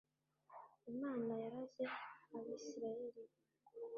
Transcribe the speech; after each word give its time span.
imana 0.91 1.33
yaraze 1.43 1.83
abisirayeli. 2.37 3.21